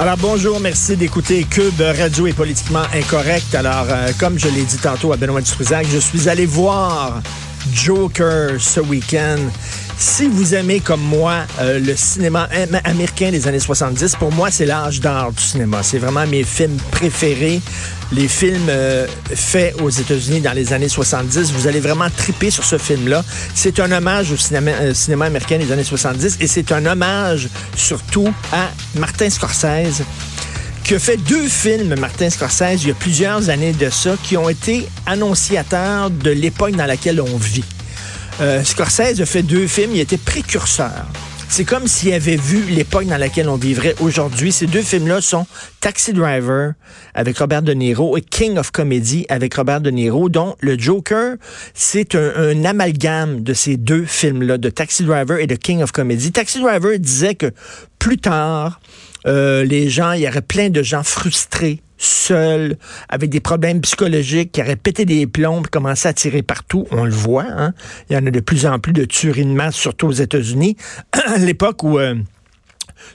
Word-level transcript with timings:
Alors 0.00 0.16
bonjour, 0.16 0.60
merci 0.60 0.96
d'écouter 0.96 1.44
Cube 1.44 1.78
Radio 1.78 2.26
et 2.26 2.32
politiquement 2.32 2.84
incorrect. 2.94 3.54
Alors 3.54 3.84
euh, 3.90 4.08
comme 4.18 4.38
je 4.38 4.48
l'ai 4.48 4.62
dit 4.62 4.78
tantôt 4.78 5.12
à 5.12 5.18
Benoît 5.18 5.42
Dutrisac, 5.42 5.86
je 5.92 5.98
suis 5.98 6.26
allé 6.26 6.46
voir 6.46 7.20
Joker 7.72 8.60
ce 8.60 8.80
week-end. 8.80 9.38
Si 9.98 10.26
vous 10.26 10.54
aimez 10.54 10.80
comme 10.80 11.02
moi 11.02 11.44
euh, 11.60 11.78
le 11.78 11.94
cinéma 11.94 12.48
américain 12.84 13.30
des 13.30 13.46
années 13.46 13.60
70, 13.60 14.16
pour 14.16 14.32
moi 14.32 14.50
c'est 14.50 14.64
l'âge 14.64 15.00
d'or 15.00 15.32
du 15.32 15.42
cinéma. 15.42 15.82
C'est 15.82 15.98
vraiment 15.98 16.26
mes 16.26 16.42
films 16.42 16.78
préférés. 16.90 17.60
Les 18.12 18.26
films 18.26 18.68
euh, 18.68 19.06
faits 19.34 19.80
aux 19.80 19.90
États-Unis 19.90 20.40
dans 20.40 20.54
les 20.54 20.72
années 20.72 20.88
70, 20.88 21.52
vous 21.52 21.68
allez 21.68 21.80
vraiment 21.80 22.08
triper 22.16 22.50
sur 22.50 22.64
ce 22.64 22.78
film-là. 22.78 23.22
C'est 23.54 23.78
un 23.78 23.92
hommage 23.92 24.32
au 24.32 24.36
cinéma, 24.36 24.70
euh, 24.80 24.94
cinéma 24.94 25.26
américain 25.26 25.58
des 25.58 25.70
années 25.70 25.84
70 25.84 26.38
et 26.40 26.46
c'est 26.46 26.72
un 26.72 26.86
hommage 26.86 27.48
surtout 27.76 28.32
à 28.52 28.70
Martin 28.98 29.28
Scorsese 29.28 30.02
qui 30.90 30.96
a 30.96 30.98
fait 30.98 31.18
deux 31.18 31.46
films, 31.46 31.94
Martin 32.00 32.28
Scorsese, 32.30 32.82
il 32.82 32.88
y 32.88 32.90
a 32.90 32.94
plusieurs 32.94 33.48
années 33.48 33.72
de 33.72 33.88
ça, 33.90 34.16
qui 34.24 34.36
ont 34.36 34.48
été 34.48 34.88
annonciateurs 35.06 36.10
de 36.10 36.32
l'époque 36.32 36.72
dans 36.72 36.86
laquelle 36.86 37.20
on 37.20 37.36
vit. 37.36 37.62
Euh, 38.40 38.64
Scorsese 38.64 39.20
a 39.20 39.24
fait 39.24 39.44
deux 39.44 39.68
films, 39.68 39.92
il 39.94 40.00
était 40.00 40.16
précurseur. 40.16 41.06
C'est 41.48 41.62
comme 41.62 41.86
s'il 41.86 42.12
avait 42.12 42.34
vu 42.34 42.64
l'époque 42.70 43.06
dans 43.06 43.18
laquelle 43.18 43.48
on 43.48 43.54
vivrait 43.54 43.94
aujourd'hui. 44.00 44.50
Ces 44.50 44.66
deux 44.66 44.82
films-là 44.82 45.20
sont 45.20 45.46
Taxi 45.78 46.12
Driver 46.12 46.72
avec 47.14 47.38
Robert 47.38 47.62
De 47.62 47.72
Niro 47.72 48.16
et 48.16 48.20
King 48.20 48.58
of 48.58 48.72
Comedy 48.72 49.26
avec 49.28 49.54
Robert 49.54 49.80
De 49.80 49.90
Niro, 49.90 50.28
dont 50.28 50.56
le 50.58 50.76
Joker, 50.76 51.36
c'est 51.72 52.16
un, 52.16 52.64
amalgame 52.64 53.44
de 53.44 53.54
ces 53.54 53.76
deux 53.76 54.06
films-là, 54.06 54.58
de 54.58 54.70
Taxi 54.70 55.04
Driver 55.04 55.38
et 55.38 55.46
de 55.46 55.54
King 55.54 55.84
of 55.84 55.92
Comedy. 55.92 56.32
Taxi 56.32 56.60
Driver 56.60 56.98
disait 56.98 57.36
que 57.36 57.52
plus 58.00 58.18
tard, 58.18 58.80
euh, 59.26 59.64
les 59.64 59.88
gens, 59.88 60.12
il 60.12 60.22
y 60.22 60.28
aurait 60.28 60.42
plein 60.42 60.70
de 60.70 60.82
gens 60.82 61.02
frustrés 61.02 61.80
seul, 62.00 62.76
avec 63.08 63.30
des 63.30 63.40
problèmes 63.40 63.80
psychologiques, 63.82 64.52
qui 64.52 64.62
aurait 64.62 64.76
pété 64.76 65.04
des 65.04 65.26
plombs, 65.26 65.62
commencé 65.70 66.08
à 66.08 66.12
tirer 66.12 66.42
partout. 66.42 66.86
On 66.90 67.04
le 67.04 67.10
voit. 67.10 67.46
Hein? 67.46 67.74
Il 68.08 68.14
y 68.14 68.16
en 68.16 68.26
a 68.26 68.30
de 68.30 68.40
plus 68.40 68.66
en 68.66 68.78
plus 68.78 68.92
de 68.92 69.04
tueries 69.04 69.44
de 69.44 69.50
masse, 69.50 69.76
surtout 69.76 70.06
aux 70.06 70.12
États-Unis. 70.12 70.76
à 71.12 71.38
l'époque 71.38 71.82
où... 71.82 71.98
Euh, 71.98 72.14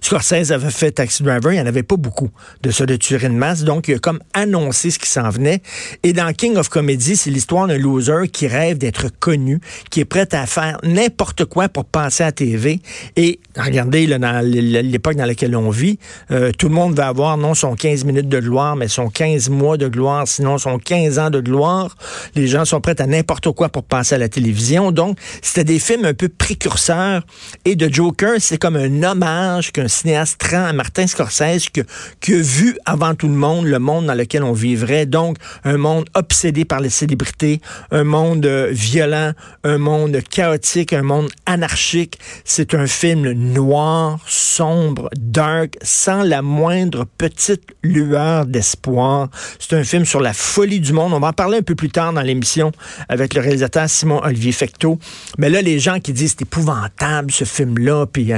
Scorsese 0.02 0.52
avait 0.52 0.72
fait 0.72 0.92
Taxi 0.92 1.24
Driver, 1.24 1.52
il 1.52 1.56
n'y 1.56 1.62
en 1.62 1.66
avait 1.66 1.84
pas 1.84 1.98
beaucoup 1.98 2.30
de 2.62 2.72
ça 2.72 2.86
de 2.86 2.96
tuerie 2.96 3.28
de 3.28 3.34
masse, 3.34 3.64
donc 3.64 3.88
il 3.88 3.96
a 3.96 4.00
comme 4.00 4.20
annoncé 4.34 4.92
ce 4.92 5.00
qui 5.00 5.10
s'en 5.10 5.30
venait. 5.30 5.62
Et 6.04 6.14
dans 6.14 6.32
King 6.34 6.58
of 6.58 6.70
Comedy, 6.70 7.16
c'est 7.16 7.30
l'histoire 7.30 7.68
d'un 7.68 7.78
loser 7.78 8.28
qui 8.32 8.48
rêve 8.48 8.78
d'être 8.78 9.08
connu, 9.20 9.60
qui 9.90 10.00
est 10.02 10.06
prêt 10.06 10.34
à 10.34 10.46
faire 10.46 10.78
n'importe 10.84 11.46
quoi 11.46 11.70
pour 11.70 11.86
passer 11.86 12.24
à 12.24 12.32
TV. 12.32 12.80
Et 13.16 13.40
regardez, 13.58 14.08
là, 14.08 14.20
dans 14.20 14.46
l'époque 14.46 15.16
dans 15.16 15.26
laquelle 15.26 15.56
on 15.56 15.70
vit, 15.70 16.00
euh, 16.32 16.52
tout 16.58 16.68
le 16.68 16.76
monde 16.76 16.96
va 16.96 17.08
avoir 17.08 17.38
non 17.38 17.54
son 17.54 17.76
15 17.76 18.06
minutes 18.06 18.30
de 18.30 18.40
gloire, 18.40 18.76
mais 18.76 18.88
son 18.88 19.10
15 19.10 19.50
mois 19.50 19.78
de 19.78 19.88
gloire, 19.88 20.28
sinon 20.28 20.58
son 20.58 20.78
15 20.78 21.20
ans 21.20 21.30
de 21.30 21.40
gloire. 21.40 21.96
Les 22.36 22.48
gens 22.48 22.66
sont 22.66 22.82
prêts 22.82 23.00
à 23.02 23.08
n'importe 23.08 23.52
quoi 23.52 23.70
pour 23.70 23.84
passer 23.84 24.16
à 24.16 24.18
la 24.18 24.30
télévision. 24.30 24.92
Donc, 24.92 25.18
c'était 25.42 25.64
des 25.64 25.80
films 25.80 26.06
un 26.06 26.14
peu 26.14 26.30
précurseurs. 26.30 27.24
Et 27.66 27.76
de 27.76 27.92
Joker, 27.92 28.36
c'est 28.40 28.58
comme 28.58 28.76
un 28.76 29.04
hommage 29.04 29.72
qu'un 29.76 29.90
cinéaste 29.90 30.42
à 30.54 30.72
Martin 30.72 31.06
Scorsese 31.06 31.70
que, 31.70 31.82
qui 32.22 32.34
a 32.34 32.42
vu 32.42 32.78
avant 32.86 33.14
tout 33.14 33.28
le 33.28 33.34
monde 33.34 33.66
le 33.66 33.78
monde 33.78 34.06
dans 34.06 34.14
lequel 34.14 34.42
on 34.42 34.54
vivrait. 34.54 35.06
Donc, 35.06 35.36
un 35.66 35.76
monde 35.78 36.06
obsédé 36.14 36.64
par 36.64 36.80
les 36.80 36.90
célébrités, 36.90 37.60
un 37.92 38.06
monde 38.06 38.46
euh, 38.46 38.70
violent, 38.72 39.34
un 39.66 39.78
monde 39.78 40.22
chaotique, 40.30 40.94
un 40.94 41.02
monde 41.02 41.30
anarchique. 41.46 42.20
C'est 42.46 42.74
un 42.74 42.88
film 42.88 43.30
noir, 43.32 44.20
sombre, 44.28 45.10
dark, 45.18 45.76
sans 45.82 46.24
la 46.24 46.42
moindre 46.42 47.06
petite 47.18 47.64
lueur 47.84 48.46
d'espoir. 48.46 49.28
C'est 49.60 49.76
un 49.76 49.84
film 49.84 50.06
sur 50.06 50.22
la 50.22 50.32
folie 50.32 50.80
du 50.80 50.94
monde. 50.94 51.12
On 51.12 51.20
va 51.20 51.28
en 51.28 51.34
parler 51.34 51.58
un 51.58 51.64
peu 51.64 51.76
plus 51.76 51.90
tard 51.90 52.14
dans 52.14 52.22
l'émission 52.22 52.72
avec 53.10 53.34
le 53.34 53.42
réalisateur 53.42 53.90
Simon 53.90 54.22
Olivier 54.24 54.54
Fecteau. 54.54 55.00
Mais 55.38 55.50
là, 55.50 55.62
les 55.62 55.80
gens 55.80 56.00
qui 56.00 56.14
disent 56.14 56.36
c'est 56.38 56.44
épouvantable 56.44 57.32
ce 57.32 57.44
film-là, 57.44 58.06
puis 58.06 58.32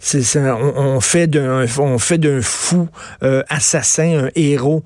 c'est, 0.00 0.22
on, 0.36 0.79
on 0.80 1.00
fait 1.00 1.26
d'un 1.26 1.66
on 1.78 1.98
fait 1.98 2.18
d'un 2.18 2.40
fou 2.42 2.88
euh, 3.22 3.42
assassin 3.48 4.24
un 4.24 4.30
héros. 4.34 4.82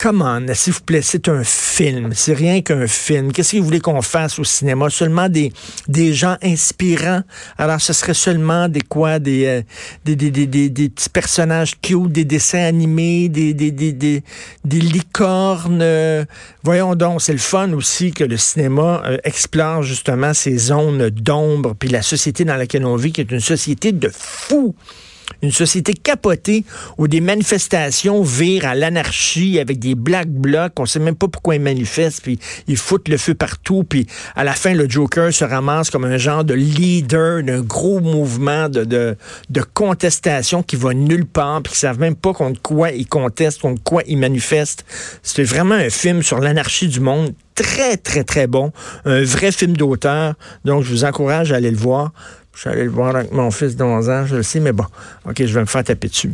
Comment, 0.00 0.38
s'il 0.54 0.74
vous 0.74 0.82
plaît, 0.82 1.02
c'est 1.02 1.28
un 1.28 1.42
film, 1.42 2.10
c'est 2.14 2.32
rien 2.32 2.62
qu'un 2.62 2.86
film. 2.86 3.32
Qu'est-ce 3.32 3.50
que 3.50 3.56
vous 3.56 3.64
voulez 3.64 3.80
qu'on 3.80 4.00
fasse 4.00 4.38
au 4.38 4.44
cinéma? 4.44 4.90
Seulement 4.90 5.28
des, 5.28 5.52
des 5.88 6.14
gens 6.14 6.36
inspirants? 6.40 7.22
Alors, 7.58 7.80
ce 7.80 7.92
serait 7.92 8.14
seulement 8.14 8.68
des 8.68 8.80
quoi? 8.80 9.18
Des, 9.18 9.46
euh, 9.46 9.62
des, 10.04 10.14
des, 10.14 10.30
des, 10.30 10.46
des, 10.46 10.88
petits 10.88 11.08
personnages 11.08 11.80
cute, 11.80 12.12
des 12.12 12.24
dessins 12.24 12.62
animés, 12.62 13.28
des, 13.28 13.54
des, 13.54 13.72
des, 13.72 13.92
des, 13.92 14.22
des 14.64 14.78
licornes. 14.78 15.84
voyons 16.62 16.94
donc, 16.94 17.20
c'est 17.20 17.32
le 17.32 17.38
fun 17.38 17.72
aussi 17.72 18.12
que 18.12 18.22
le 18.22 18.36
cinéma 18.36 19.02
euh, 19.04 19.18
explore 19.24 19.82
justement 19.82 20.32
ces 20.32 20.56
zones 20.58 21.10
d'ombre, 21.10 21.74
puis 21.76 21.88
la 21.88 22.02
société 22.02 22.44
dans 22.44 22.56
laquelle 22.56 22.86
on 22.86 22.94
vit, 22.94 23.10
qui 23.10 23.22
est 23.22 23.32
une 23.32 23.40
société 23.40 23.90
de 23.90 24.08
fous 24.16 24.76
une 25.42 25.52
société 25.52 25.94
capotée 25.94 26.64
où 26.96 27.06
des 27.06 27.20
manifestations 27.20 28.22
virent 28.22 28.66
à 28.66 28.74
l'anarchie 28.74 29.58
avec 29.58 29.78
des 29.78 29.94
black 29.94 30.28
blocs, 30.28 30.72
on 30.78 30.86
sait 30.86 30.98
même 30.98 31.14
pas 31.14 31.28
pourquoi 31.28 31.54
ils 31.54 31.60
manifestent, 31.60 32.22
puis 32.22 32.38
ils 32.66 32.76
foutent 32.76 33.08
le 33.08 33.16
feu 33.16 33.34
partout, 33.34 33.84
puis 33.84 34.06
à 34.34 34.44
la 34.44 34.52
fin, 34.52 34.74
le 34.74 34.88
Joker 34.88 35.32
se 35.32 35.44
ramasse 35.44 35.90
comme 35.90 36.04
un 36.04 36.18
genre 36.18 36.44
de 36.44 36.54
leader 36.54 37.42
d'un 37.42 37.60
gros 37.60 38.00
mouvement 38.00 38.68
de, 38.68 39.16
contestation 39.74 40.62
qui 40.62 40.76
va 40.76 40.94
nulle 40.94 41.26
part, 41.26 41.62
puis 41.62 41.72
qui 41.72 41.78
savent 41.78 42.00
même 42.00 42.16
pas 42.16 42.32
contre 42.32 42.60
quoi 42.60 42.90
ils 42.90 43.06
contestent, 43.06 43.60
contre 43.60 43.82
quoi 43.82 44.02
ils 44.06 44.18
manifestent. 44.18 44.84
C'était 45.22 45.44
vraiment 45.44 45.74
un 45.74 45.90
film 45.90 46.22
sur 46.22 46.40
l'anarchie 46.40 46.88
du 46.88 47.00
monde 47.00 47.32
très, 47.54 47.96
très, 47.96 48.24
très 48.24 48.46
bon. 48.46 48.72
Un 49.04 49.22
vrai 49.22 49.50
film 49.50 49.76
d'auteur. 49.76 50.34
Donc, 50.64 50.84
je 50.84 50.90
vous 50.90 51.04
encourage 51.04 51.52
à 51.52 51.56
aller 51.56 51.70
le 51.70 51.76
voir. 51.76 52.12
Je 52.58 52.62
suis 52.62 52.70
allé 52.70 52.82
le 52.82 52.90
voir 52.90 53.14
avec 53.14 53.30
mon 53.30 53.52
fils 53.52 53.76
de 53.76 53.84
11 53.84 54.10
ans, 54.10 54.26
je 54.26 54.34
le 54.34 54.42
sais, 54.42 54.58
mais 54.58 54.72
bon, 54.72 54.84
OK, 55.24 55.36
je 55.38 55.54
vais 55.54 55.60
me 55.60 55.66
faire 55.66 55.84
taper 55.84 56.08
dessus. 56.08 56.32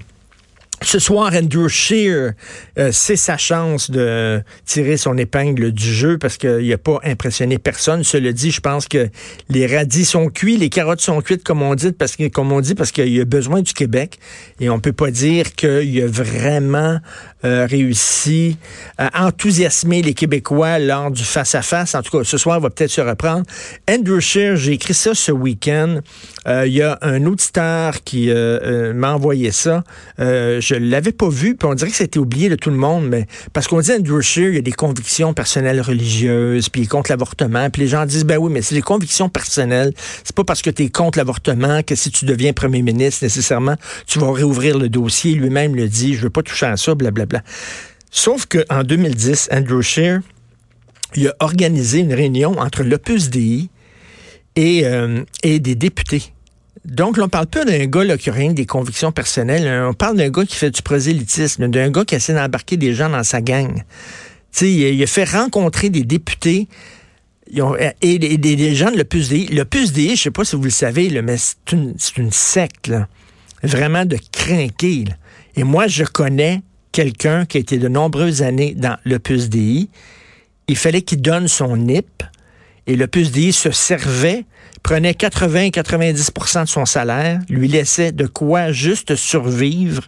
Ce 0.85 0.99
soir, 0.99 1.33
Andrew 1.35 1.67
Shear, 1.67 2.33
euh, 2.79 2.91
c'est 2.93 3.17
sa 3.17 3.39
chance 3.39 3.91
de 3.91 4.43
tirer 4.67 4.99
son 4.99 5.17
épingle 5.17 5.73
du 5.73 5.93
jeu 5.93 6.19
parce 6.19 6.37
qu'il 6.37 6.69
n'a 6.69 6.77
pas 6.77 7.01
impressionné 7.05 7.57
personne. 7.59 8.05
Cela 8.05 8.33
dit, 8.33 8.51
je 8.51 8.61
pense 8.61 8.87
que 8.87 9.09
les 9.49 9.67
radis 9.67 10.05
sont 10.05 10.29
cuits, 10.29 10.59
les 10.59 10.69
carottes 10.69 11.01
sont 11.01 11.23
cuites, 11.23 11.43
comme 11.43 11.63
on 11.63 11.75
dit, 11.75 11.93
parce 11.93 12.17
que, 12.17 12.29
comme 12.29 12.53
on 12.53 12.61
dit, 12.61 12.75
parce 12.75 12.93
qu'il 12.93 13.19
a 13.19 13.25
besoin 13.25 13.63
du 13.63 13.73
Québec. 13.73 14.19
Et 14.61 14.69
on 14.69 14.79
peut 14.79 14.93
pas 14.93 15.11
dire 15.11 15.55
qu'il 15.55 16.03
a 16.03 16.07
vraiment 16.07 16.99
euh, 17.45 17.67
réussi 17.67 18.59
à 18.99 19.27
enthousiasmer 19.27 20.03
les 20.03 20.15
Québécois 20.15 20.79
lors 20.79 21.11
du 21.11 21.25
face-à-face. 21.25 21.95
En 21.95 22.03
tout 22.03 22.19
cas, 22.19 22.25
ce 22.25 22.37
soir, 22.37 22.59
il 22.59 22.63
va 22.63 22.71
peut-être 22.71 22.91
se 22.91 23.01
reprendre. 23.01 23.45
Andrew 23.91 24.21
Shear, 24.21 24.57
j'ai 24.57 24.73
écrit 24.73 24.95
ça 24.95 25.15
ce 25.15 25.33
week-end. 25.33 26.01
Euh, 26.47 26.67
il 26.67 26.75
y 26.75 26.83
a 26.83 26.99
un 27.01 27.25
auditeur 27.25 28.03
qui 28.05 28.31
m'a 28.95 29.15
envoyé 29.15 29.51
ça. 29.51 29.83
je 30.19 30.74
je 30.75 30.79
l'avais 30.79 31.13
pas 31.13 31.29
vu, 31.29 31.55
puis 31.55 31.69
on 31.69 31.75
dirait 31.75 31.91
que 31.91 31.97
c'était 31.97 32.19
oublié 32.19 32.49
de 32.49 32.57
tout 32.57 32.71
le 32.71 32.77
monde, 32.77 33.09
mais 33.09 33.27
parce 33.53 33.69
qu'on 33.69 33.81
dit 33.81 33.93
Andrew 33.93 34.21
Scheer, 34.21 34.49
il 34.49 34.55
y 34.57 34.59
a 34.59 34.63
des 34.63 34.73
convictions 34.73 35.33
personnelles 35.33 35.81
religieuses, 35.81 36.69
puis 36.69 36.83
il 36.83 36.85
est 36.85 36.89
contre 36.89 37.11
l'avortement, 37.11 37.71
puis 37.71 37.83
les 37.83 37.89
gens 37.89 38.05
disent 38.07 38.25
ben 38.25 38.39
oui, 38.39 38.51
mais 38.53 38.61
c'est 38.61 38.75
des 38.75 38.83
convictions 38.83 39.29
personnelles. 39.29 39.93
C'est 40.25 40.35
pas 40.35 40.43
parce 40.43 40.63
que 40.63 40.71
tu 40.71 40.85
es 40.85 40.89
contre 40.89 41.19
l'avortement 41.19 41.83
que 41.83 41.95
si 41.95 42.11
tu 42.11 42.25
deviens 42.25 42.53
premier 42.53 42.83
ministre 42.83 43.25
nécessairement, 43.25 43.77
tu 44.07 44.19
vas 44.19 44.33
réouvrir 44.33 44.79
le 44.79 44.89
dossier. 44.89 45.35
Lui-même 45.35 45.77
le 45.77 45.89
dit, 45.89 46.15
je 46.15 46.23
veux 46.23 46.31
pas 46.31 46.43
toucher 46.43 46.67
à 46.67 46.77
ça, 46.77 46.95
blablabla. 46.95 47.43
Sauf 48.11 48.47
qu'en 48.47 48.83
2010, 48.83 49.51
Andrew 49.53 49.81
Scheer, 49.81 50.21
il 51.15 51.29
a 51.29 51.35
organisé 51.39 52.01
une 52.01 52.13
réunion 52.13 52.59
entre 52.59 52.83
l'Opus 52.83 53.31
Dei 53.31 53.69
et, 54.57 54.87
euh, 54.87 55.23
et 55.45 55.61
des 55.61 55.77
députés 55.77 56.34
donc, 56.85 57.19
on 57.19 57.29
parle 57.29 57.47
pas 57.47 57.65
d'un 57.65 57.87
gars 57.87 58.05
là, 58.05 58.19
qui 58.19 58.29
a 58.29 58.33
rien 58.33 58.53
des 58.53 58.67
convictions 58.67 59.11
personnelles. 59.11 59.87
On 59.89 59.95
parle 59.95 60.17
d'un 60.17 60.29
gars 60.29 60.45
qui 60.45 60.57
fait 60.57 60.71
du 60.71 60.83
prosélytisme, 60.83 61.69
d'un 61.69 61.91
gars 61.91 62.05
qui 62.05 62.15
essaie 62.15 62.35
d'embarquer 62.35 62.77
des 62.77 62.93
gens 62.93 63.09
dans 63.09 63.23
sa 63.23 63.41
gang. 63.41 63.83
Tu 64.53 64.67
il, 64.67 65.03
a 65.03 65.07
fait 65.07 65.25
rencontrer 65.25 65.89
des 65.89 66.05
députés 66.05 66.69
et, 67.51 68.39
des, 68.39 68.75
gens 68.75 68.91
de 68.91 68.99
l'Opus 68.99 69.93
Dei. 69.93 70.17
Je 70.17 70.23
sais 70.23 70.31
pas 70.31 70.45
si 70.45 70.57
vous 70.57 70.63
le 70.63 70.71
savez, 70.71 71.23
mais 71.23 71.37
c'est 71.39 71.73
une, 71.73 72.31
secte, 72.31 72.93
vraiment 73.63 74.05
de 74.05 74.19
crinquer. 74.31 75.05
Et 75.57 75.65
moi, 75.65 75.87
je 75.87 76.05
connais 76.05 76.63
quelqu'un 76.93 77.47
qui 77.47 77.57
a 77.57 77.61
été 77.61 77.79
de 77.79 77.89
nombreuses 77.89 78.43
années 78.43 78.75
dans 78.77 78.97
l'Opus. 79.05 79.49
Il 80.69 80.77
fallait 80.77 81.03
qu'il 81.03 81.23
donne 81.23 81.49
son 81.49 81.77
NIP 81.77 82.23
et 82.87 82.97
l'Opus 82.97 83.33
DI 83.33 83.53
se 83.53 83.71
servait, 83.71 84.45
prenait 84.83 85.13
80-90% 85.13 86.65
de 86.65 86.69
son 86.69 86.85
salaire, 86.85 87.41
lui 87.49 87.69
laissait 87.69 88.13
de 88.13 88.27
quoi 88.27 88.73
juste 88.73 89.17
survivre 89.17 90.03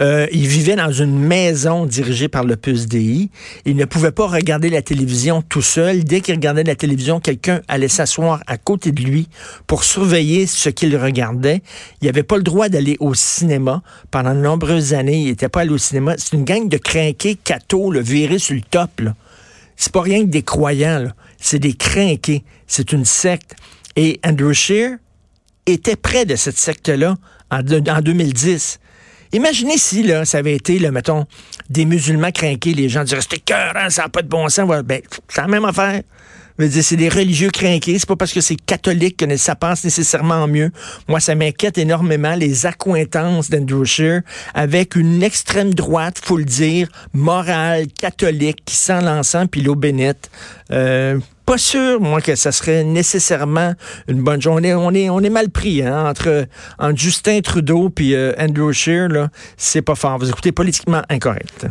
euh, 0.00 0.28
il 0.30 0.46
vivait 0.46 0.76
dans 0.76 0.92
une 0.92 1.18
maison 1.18 1.84
dirigée 1.84 2.28
par 2.28 2.44
le 2.44 2.56
PUSDI. 2.56 3.30
Il 3.64 3.76
ne 3.76 3.84
pouvait 3.84 4.12
pas 4.12 4.28
regarder 4.28 4.70
la 4.70 4.80
télévision 4.80 5.42
tout 5.42 5.62
seul. 5.62 6.04
Dès 6.04 6.20
qu'il 6.20 6.34
regardait 6.34 6.62
la 6.62 6.76
télévision, 6.76 7.18
quelqu'un 7.18 7.62
allait 7.66 7.88
s'asseoir 7.88 8.40
à 8.46 8.58
côté 8.58 8.92
de 8.92 9.02
lui 9.02 9.28
pour 9.66 9.82
surveiller 9.82 10.46
ce 10.46 10.68
qu'il 10.68 10.96
regardait. 10.96 11.62
Il 12.00 12.06
n'avait 12.06 12.22
pas 12.22 12.36
le 12.36 12.44
droit 12.44 12.68
d'aller 12.68 12.96
au 13.00 13.14
cinéma. 13.14 13.82
Pendant 14.10 14.34
de 14.34 14.40
nombreuses 14.40 14.94
années, 14.94 15.22
il 15.22 15.26
n'était 15.30 15.48
pas 15.48 15.62
allé 15.62 15.70
au 15.70 15.78
cinéma. 15.78 16.14
C'est 16.16 16.36
une 16.36 16.44
gang 16.44 16.68
de 16.68 16.78
crinqués 16.78 17.34
cathos, 17.34 17.90
le 17.90 18.00
viré 18.00 18.38
sur 18.38 18.54
le 18.54 18.62
top. 18.62 19.02
C'est 19.76 19.92
pas 19.92 20.02
rien 20.02 20.20
que 20.20 20.30
des 20.30 20.42
croyants. 20.42 21.08
C'est 21.38 21.58
des 21.58 21.74
crinqués. 21.74 22.44
C'est 22.66 22.92
une 22.92 23.04
secte. 23.04 23.54
Et 23.96 24.20
Andrew 24.24 24.52
Scheer 24.52 24.96
était 25.66 25.96
près 25.96 26.24
de 26.24 26.36
cette 26.36 26.56
secte-là 26.56 27.16
en, 27.50 27.58
en 27.58 28.00
2010. 28.00 28.80
Imaginez 29.32 29.76
si 29.76 30.02
là, 30.02 30.24
ça 30.24 30.38
avait 30.38 30.54
été, 30.54 30.78
là, 30.78 30.90
mettons, 30.90 31.26
des 31.68 31.84
musulmans 31.84 32.32
craqués, 32.32 32.72
les 32.72 32.88
gens 32.88 33.04
diraient 33.04 33.20
c'était 33.20 33.38
cœur, 33.38 33.74
ça 33.90 34.02
n'a 34.02 34.08
pas 34.08 34.22
de 34.22 34.28
bon 34.28 34.48
sens. 34.48 34.68
Ben, 34.84 35.02
c'est 35.28 35.40
la 35.40 35.48
même 35.48 35.64
affaire. 35.64 36.02
C'est 36.58 36.96
des 36.96 37.08
religieux 37.08 37.50
craqués. 37.50 37.98
C'est 37.98 38.08
pas 38.08 38.16
parce 38.16 38.32
que 38.32 38.40
c'est 38.40 38.56
catholique 38.56 39.16
que 39.16 39.36
ça 39.36 39.54
passe 39.54 39.84
nécessairement 39.84 40.48
mieux. 40.48 40.70
Moi, 41.06 41.20
ça 41.20 41.34
m'inquiète 41.34 41.78
énormément 41.78 42.34
les 42.34 42.66
accointances 42.66 43.48
d'Andrew 43.48 43.84
Scheer 43.84 44.22
avec 44.54 44.96
une 44.96 45.22
extrême 45.22 45.72
droite, 45.72 46.20
faut 46.22 46.36
le 46.36 46.44
dire, 46.44 46.88
morale, 47.12 47.86
catholique, 47.88 48.64
qui 48.64 48.74
sent 48.74 49.02
l'encens 49.02 49.46
puis 49.50 49.62
l'eau 49.62 49.76
bénite. 49.76 50.30
Euh, 50.72 51.18
pas 51.46 51.58
sûr, 51.58 52.00
moi, 52.00 52.20
que 52.20 52.34
ça 52.34 52.52
serait 52.52 52.84
nécessairement 52.84 53.72
une 54.06 54.22
bonne 54.22 54.42
journée. 54.42 54.74
On 54.74 54.92
est, 54.92 55.08
on 55.08 55.20
est 55.20 55.30
mal 55.30 55.48
pris 55.48 55.82
hein, 55.82 56.06
entre, 56.06 56.46
entre 56.78 56.98
Justin 56.98 57.40
Trudeau 57.40 57.88
puis 57.88 58.14
euh, 58.14 58.34
Andrew 58.38 58.72
Scheer. 58.72 59.08
Là, 59.08 59.28
c'est 59.56 59.80
pas 59.80 59.94
fort. 59.94 60.18
Vous 60.18 60.28
écoutez 60.28 60.52
politiquement 60.52 61.02
incorrect. 61.08 61.66